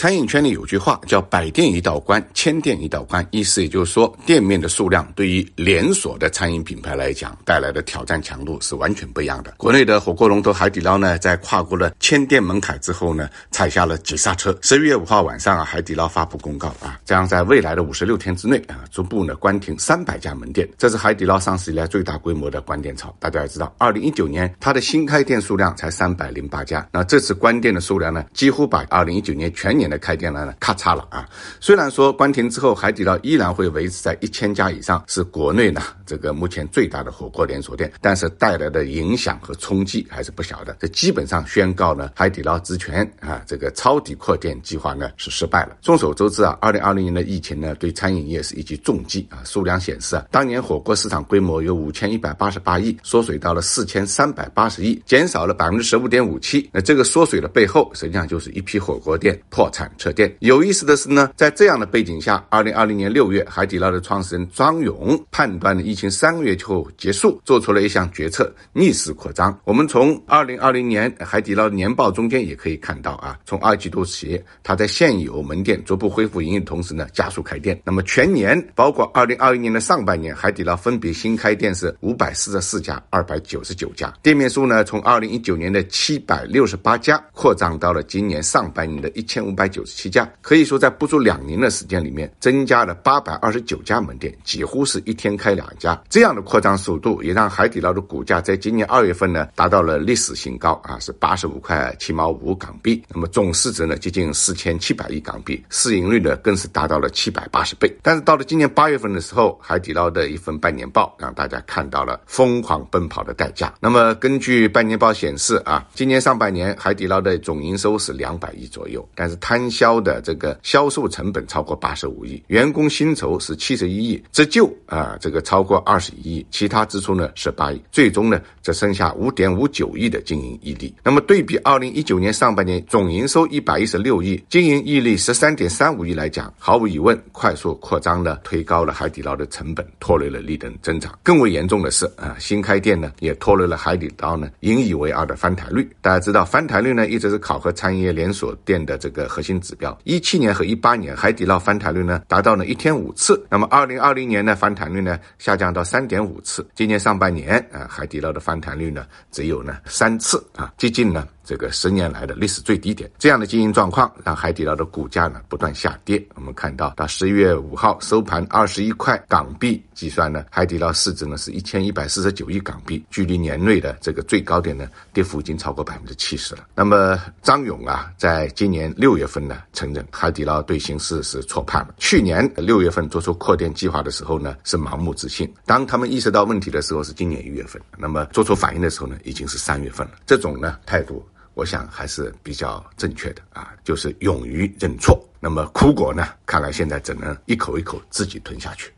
[0.00, 9.52] 餐饮圈里有句话叫“百店一道关，千店一道关”，意思也就是说，店面的数量对于连锁的餐饮品牌来讲，带来的挑战强度是完全不一样的。
[9.58, 14.58] 国内的火锅龙头海底捞呢，在跨过了千店门槛之后呢，踩下了急刹车。
[14.62, 20.66] 十一月五号晚上啊，海底捞发布公告啊，将在未来的五十六天之内啊，逐步呢关停三百家门店。
[20.78, 23.14] 这是海底捞上市以来最大规模的关店潮。
[23.20, 29.89] 大家也知道，二零一九年它的新开店数量才三百零八家，那这次关店的数量呢，几乎把二零一九年全年。
[29.90, 31.28] 的开店呢，咔嚓了啊！
[31.58, 40.76] 虽然说关停之后，海底捞依然会维持在一千家以上，是国内呢这个目前最大的火锅连锁店，但是带来的影响和冲击还是不小的。
[40.78, 45.76] 这基本上宣告呢，海底捞职权啊，这个抄底扩店计划呢是失败了。
[45.82, 49.38] 众所周知啊，二零二零年的疫情呢，对餐饮业是一记重击啊。
[49.44, 56.68] 数量显示啊，当年火锅市场规模由五千一百八十八亿缩水到了四千三百八十亿，减少了百分之十五点五七。
[56.72, 59.79] 那这个缩水的背后，实际上就是一批火锅店破产。
[59.96, 60.34] 撤店。
[60.40, 69.56] 有意思的是呢，在这样的背景下，二零二零年六月，海底捞的创始人张勇判断了疫情三个月后结束，做出了一项决策，逆势扩张。
[69.64, 77.80] 我们从二零二零年海底捞年报中间也可以看到啊，从二季度起，它在现有门店逐步恢复营业同时呢，加速开店。
[77.84, 89.84] 那么全年，包括二零二一年的上半年，海底捞分别新开店是五百四十四家、二百九十九家，店面数呢，从二零一九年的七百六十八家扩张到了今年上半年的一千五百九。
[89.90, 96.00] 十七家，可以说在不足两年的时间里面，增加了八百二十九家门店，几乎是一天开两家。
[96.08, 103.02] 这样的扩张速度，也让海底捞的股价在今年二月份呢，达到了历史新高啊，是八十五块七毛五港币。
[103.08, 107.90] 那么总市值呢，接近四千七百亿港币，市盈率呢，更是达到了七百八十倍。
[108.02, 113.72] 但是到了今年八月份的时候，海底捞的一份半年报让大家看到了疯狂奔跑的代价。
[113.80, 130.94] 那么根据半年报显示啊，今年上半年海底捞的总营收是两百亿左右，但是它摊销的这个销售成本超过八十五亿，员工薪酬是七十一亿，折旧啊这个超过二十一亿，其他支出呢是八亿，最终呢只剩下五点五九亿的经营溢利。
[131.02, 141.18] 那么对比二零一九年上半年总营收一百一十六亿，经营溢利十三点三五亿来讲，毫无疑问，快速扩张呢推高了海底捞的成本，拖累了利润增长。
[141.24, 145.90] 更为严重的是啊，新开店呢也拖累了海底捞呢引以为傲的翻台率。
[146.00, 149.58] 大家知道翻台率呢一直是考核餐饮业连锁店的这个核心。
[149.60, 153.42] 指标一七年和一八年，海底捞翻台率呢达到了一天五次。
[153.50, 156.66] 那么二零二零年呢，翻台率呢下降到三点五次。
[156.74, 161.26] 今年上半年啊，海底捞的翻台率呢只有呢三次啊，接近呢。
[161.50, 166.24] 这个十年来的历史最低点，这样的经营状况让海底捞的股价呢不断下跌。
[166.36, 176.68] 我们看到到十一月五号收盘二十一块港币计算呢，海底捞市值呢是一千一百四十九亿港币，距离年内的这个最高点呢跌幅已经超过百分之七十了。
[176.72, 181.96] 那么张勇啊，在今年六月份呢承认海底捞对形势是错判了。
[181.98, 190.12] 去年六月份做出扩店计划的时候呢是盲目自信，当他们意识到问题的时候是今年一月份，那么做出反应的时候呢已经是三月份了。
[190.24, 191.20] 这种呢态度。
[191.60, 195.22] 我想还是比较正确的啊，就是勇于认错。
[195.38, 198.90] 那么苦果呢，看来现在只能一口一口自己吞下去。